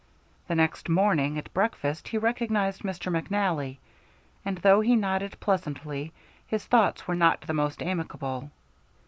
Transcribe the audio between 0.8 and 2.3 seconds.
morning at breakfast he